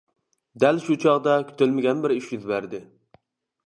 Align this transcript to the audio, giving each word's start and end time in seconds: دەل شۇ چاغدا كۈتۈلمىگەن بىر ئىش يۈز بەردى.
دەل 0.63 0.81
شۇ 0.85 0.97
چاغدا 1.05 1.37
كۈتۈلمىگەن 1.51 2.05
بىر 2.07 2.17
ئىش 2.19 2.35
يۈز 2.37 2.53
بەردى. 2.55 2.85